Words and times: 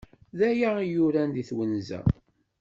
Daya 0.39 0.71
i 0.79 0.85
yuran 0.93 1.29
di 1.35 1.43
twenza. 1.49 1.99